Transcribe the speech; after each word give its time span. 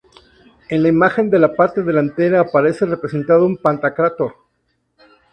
En 0.67 0.81
la 0.81 0.89
imagen 0.89 1.29
de 1.29 1.37
la 1.37 1.53
parte 1.55 1.83
delantera 1.83 2.39
aparece 2.39 2.87
representado 2.87 3.45
un 3.45 3.57
Pantocrátor. 3.57 4.33